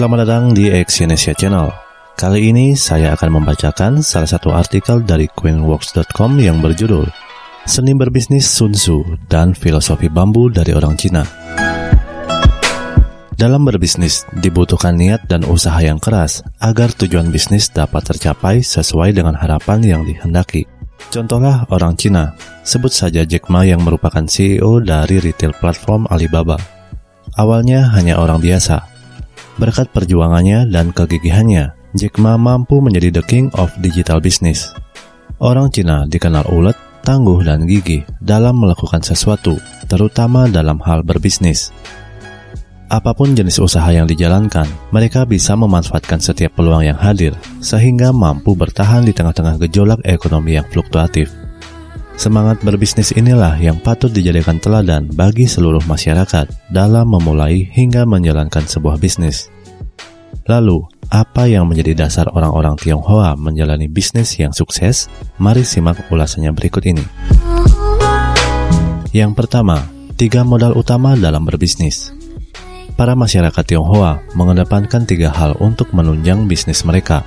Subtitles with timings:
[0.00, 1.68] Selamat datang di Exyonesia Channel.
[2.16, 7.04] Kali ini saya akan membacakan salah satu artikel dari queenworks.com yang berjudul
[7.68, 11.20] Seni Berbisnis Sun Tzu dan Filosofi Bambu dari Orang Cina.
[13.36, 19.36] Dalam berbisnis, dibutuhkan niat dan usaha yang keras agar tujuan bisnis dapat tercapai sesuai dengan
[19.36, 20.64] harapan yang dihendaki.
[21.12, 22.32] Contohlah orang Cina,
[22.64, 26.56] sebut saja Jack Ma yang merupakan CEO dari retail platform Alibaba.
[27.36, 28.89] Awalnya hanya orang biasa.
[29.60, 34.72] Berkat perjuangannya dan kegigihannya, Jack Ma mampu menjadi the king of digital business.
[35.36, 36.72] Orang Cina dikenal ulet,
[37.04, 41.76] tangguh, dan gigih dalam melakukan sesuatu, terutama dalam hal berbisnis.
[42.88, 44.64] Apa pun jenis usaha yang dijalankan,
[44.96, 50.66] mereka bisa memanfaatkan setiap peluang yang hadir, sehingga mampu bertahan di tengah-tengah gejolak ekonomi yang
[50.72, 51.39] fluktuatif.
[52.20, 59.00] Semangat berbisnis inilah yang patut dijadikan teladan bagi seluruh masyarakat dalam memulai hingga menjalankan sebuah
[59.00, 59.48] bisnis.
[60.44, 65.08] Lalu, apa yang menjadi dasar orang-orang Tionghoa menjalani bisnis yang sukses?
[65.40, 67.00] Mari simak ulasannya berikut ini.
[69.16, 69.88] Yang pertama,
[70.20, 72.12] tiga modal utama dalam berbisnis
[73.00, 77.24] para masyarakat Tionghoa mengedepankan tiga hal untuk menunjang bisnis mereka.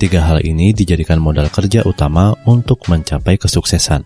[0.00, 4.02] Tiga hal ini dijadikan modal kerja utama untuk mencapai kesuksesan.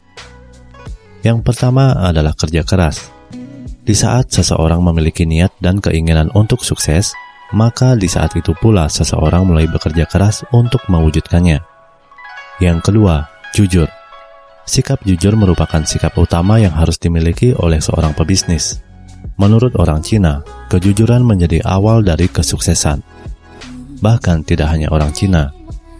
[1.25, 3.11] Yang pertama adalah kerja keras.
[3.87, 7.15] Di saat seseorang memiliki niat dan keinginan untuk sukses,
[7.55, 11.63] maka di saat itu pula seseorang mulai bekerja keras untuk mewujudkannya.
[12.59, 13.87] Yang kedua, jujur.
[14.67, 18.83] Sikap jujur merupakan sikap utama yang harus dimiliki oleh seorang pebisnis.
[19.39, 23.05] Menurut orang Cina, kejujuran menjadi awal dari kesuksesan.
[24.03, 25.55] Bahkan tidak hanya orang Cina,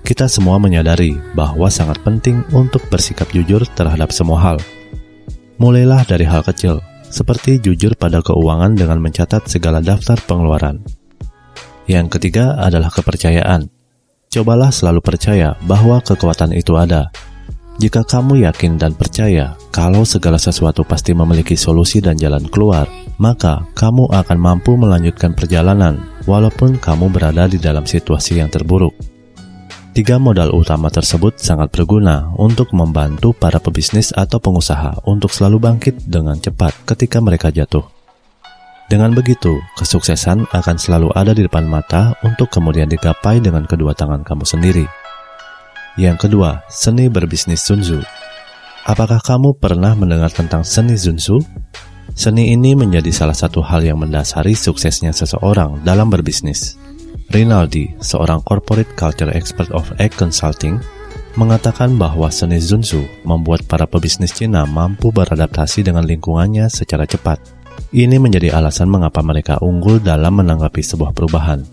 [0.07, 4.59] kita semua menyadari bahwa sangat penting untuk bersikap jujur terhadap semua hal.
[5.59, 6.79] Mulailah dari hal kecil,
[7.11, 10.79] seperti jujur pada keuangan dengan mencatat segala daftar pengeluaran.
[11.91, 13.67] Yang ketiga adalah kepercayaan.
[14.31, 17.11] Cobalah selalu percaya bahwa kekuatan itu ada,
[17.83, 22.87] jika kamu yakin dan percaya kalau segala sesuatu pasti memiliki solusi dan jalan keluar,
[23.19, 25.99] maka kamu akan mampu melanjutkan perjalanan
[26.31, 29.16] walaupun kamu berada di dalam situasi yang terburuk.
[29.97, 36.05] Tiga modal utama tersebut sangat berguna untuk membantu para pebisnis atau pengusaha untuk selalu bangkit
[36.05, 37.81] dengan cepat ketika mereka jatuh.
[38.93, 44.21] Dengan begitu, kesuksesan akan selalu ada di depan mata untuk kemudian digapai dengan kedua tangan
[44.21, 44.85] kamu sendiri.
[45.97, 48.05] Yang kedua, seni berbisnis Sun Tzu.
[48.85, 51.41] Apakah kamu pernah mendengar tentang seni Sun Tzu?
[52.13, 56.77] Seni ini menjadi salah satu hal yang mendasari suksesnya seseorang dalam berbisnis.
[57.27, 60.79] Rinaldi, seorang corporate culture expert of egg consulting,
[61.35, 67.43] mengatakan bahwa seni Sun Tzu membuat para pebisnis Cina mampu beradaptasi dengan lingkungannya secara cepat.
[67.93, 71.67] Ini menjadi alasan mengapa mereka unggul dalam menanggapi sebuah perubahan.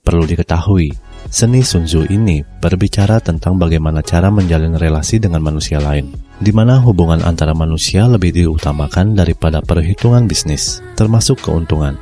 [0.00, 0.90] Perlu diketahui,
[1.28, 6.80] Seni Sun Tzu ini berbicara tentang bagaimana cara menjalin relasi dengan manusia lain, di mana
[6.80, 11.94] hubungan antara manusia lebih diutamakan daripada perhitungan bisnis, termasuk keuntungan.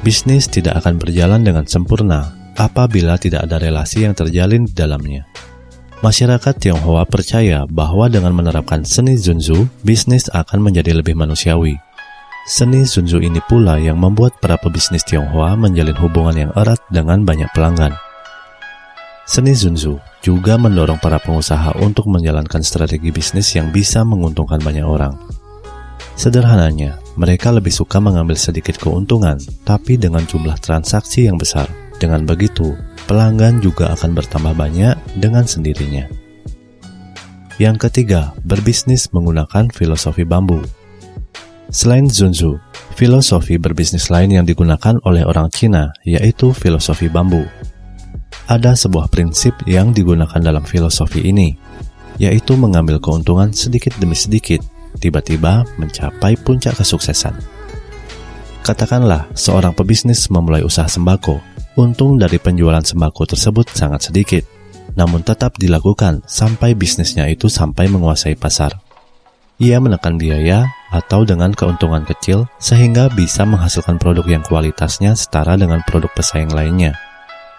[0.00, 5.28] Bisnis tidak akan berjalan dengan sempurna apabila tidak ada relasi yang terjalin di dalamnya.
[6.00, 11.76] Masyarakat Tionghoa percaya bahwa dengan menerapkan seni Sun Tzu, bisnis akan menjadi lebih manusiawi.
[12.48, 17.20] Seni Sun Tzu ini pula yang membuat para pebisnis Tionghoa menjalin hubungan yang erat dengan
[17.28, 17.92] banyak pelanggan.
[19.28, 24.88] Seni Sun Tzu juga mendorong para pengusaha untuk menjalankan strategi bisnis yang bisa menguntungkan banyak
[24.88, 25.39] orang.
[26.18, 31.66] Sederhananya, mereka lebih suka mengambil sedikit keuntungan, tapi dengan jumlah transaksi yang besar.
[32.00, 36.08] Dengan begitu, pelanggan juga akan bertambah banyak dengan sendirinya.
[37.60, 40.64] Yang ketiga, berbisnis menggunakan filosofi bambu.
[41.68, 42.56] Selain Sun Tzu,
[42.96, 47.46] filosofi berbisnis lain yang digunakan oleh orang Cina yaitu filosofi bambu
[48.50, 51.54] ada sebuah prinsip yang digunakan dalam filosofi ini,
[52.18, 54.58] yaitu mengambil keuntungan sedikit demi sedikit,
[55.00, 57.34] tiba-tiba mencapai puncak kesuksesan.
[58.60, 61.40] Katakanlah seorang pebisnis memulai usaha sembako,
[61.80, 64.44] untung dari penjualan sembako tersebut sangat sedikit,
[64.94, 68.76] namun tetap dilakukan sampai bisnisnya itu sampai menguasai pasar.
[69.60, 75.84] Ia menekan biaya atau dengan keuntungan kecil sehingga bisa menghasilkan produk yang kualitasnya setara dengan
[75.84, 76.96] produk pesaing lainnya.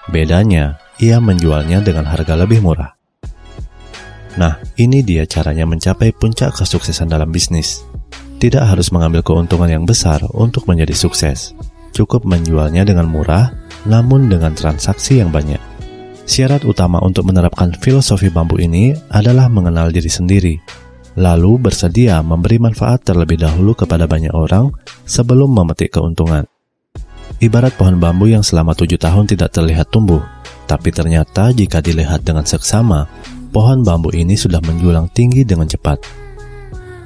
[0.10, 3.01] Bedanya, ia menjualnya dengan harga lebih murah.
[4.40, 7.84] Nah, ini dia caranya mencapai puncak kesuksesan dalam bisnis.
[8.40, 11.52] Tidak harus mengambil keuntungan yang besar untuk menjadi sukses.
[11.92, 13.52] Cukup menjualnya dengan murah,
[13.84, 15.60] namun dengan transaksi yang banyak.
[16.24, 20.56] Syarat utama untuk menerapkan filosofi bambu ini adalah mengenal diri sendiri,
[21.20, 24.72] lalu bersedia memberi manfaat terlebih dahulu kepada banyak orang
[25.04, 26.48] sebelum memetik keuntungan.
[27.42, 30.22] ibarat pohon bambu yang selama tujuh tahun tidak terlihat tumbuh.
[30.70, 33.10] Tapi ternyata jika dilihat dengan seksama,
[33.52, 36.00] pohon bambu ini sudah menjulang tinggi dengan cepat.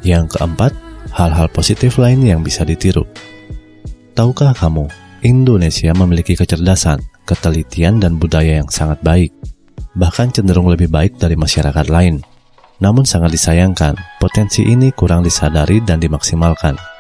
[0.06, 0.72] Yang keempat,
[1.12, 3.04] hal-hal positif lain yang bisa ditiru.
[4.14, 4.88] Tahukah kamu,
[5.26, 9.34] Indonesia memiliki kecerdasan, ketelitian, dan budaya yang sangat baik.
[9.98, 12.22] Bahkan cenderung lebih baik dari masyarakat lain.
[12.80, 16.96] Namun sangat disayangkan, potensi ini kurang disadari dan dimaksimalkan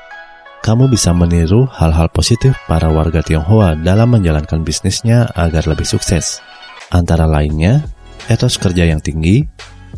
[0.65, 6.42] kamu bisa meniru hal-hal positif para warga Tionghoa dalam menjalankan bisnisnya agar lebih sukses.
[6.89, 7.86] Antara lainnya,
[8.31, 9.45] etos kerja yang tinggi,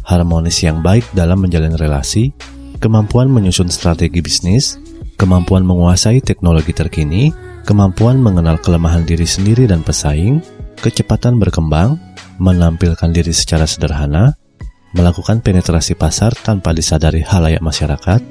[0.03, 2.31] harmonis yang baik dalam menjalin relasi,
[2.79, 4.79] kemampuan menyusun strategi bisnis,
[5.19, 7.33] kemampuan menguasai teknologi terkini,
[7.67, 10.39] kemampuan mengenal kelemahan diri sendiri dan pesaing,
[10.79, 11.99] kecepatan berkembang,
[12.37, 14.37] menampilkan diri secara sederhana,
[14.95, 18.21] melakukan penetrasi pasar tanpa disadari halayak masyarakat,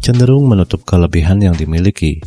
[0.00, 2.18] cenderung menutup kelebihan yang dimiliki.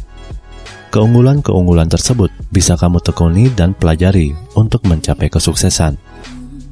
[0.89, 6.08] Keunggulan-keunggulan tersebut bisa kamu tekuni dan pelajari untuk mencapai kesuksesan.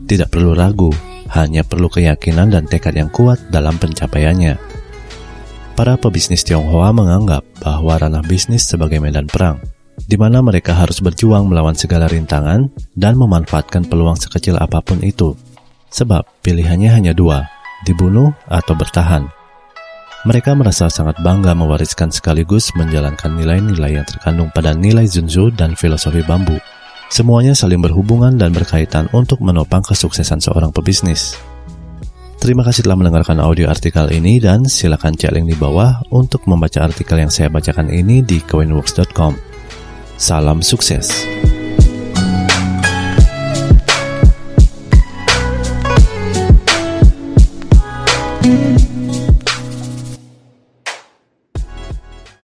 [0.08, 0.88] Tidak perlu ragu,
[1.36, 4.56] hanya perlu keyakinan dan tekad yang kuat dalam pencapaiannya.
[5.76, 9.60] Para pebisnis Tionghoa menganggap bahwa ranah bisnis sebagai medan perang,
[10.08, 15.36] di mana mereka harus berjuang melawan segala rintangan dan memanfaatkan peluang sekecil apa pun itu.
[15.92, 17.44] Sebab pilihannya hanya dua,
[17.84, 19.28] dibunuh atau bertahan.
[20.26, 26.24] Mereka merasa sangat bangga mewariskan sekaligus menjalankan nilai-nilai yang terkandung pada nilai Zunzu dan filosofi
[26.26, 26.58] bambu.
[27.08, 31.40] Semuanya saling berhubungan dan berkaitan untuk menopang kesuksesan seorang pebisnis.
[32.38, 36.86] Terima kasih telah mendengarkan audio artikel ini dan silakan cek link di bawah untuk membaca
[36.86, 39.34] artikel yang saya bacakan ini di coinworks.com.
[40.20, 41.37] Salam sukses.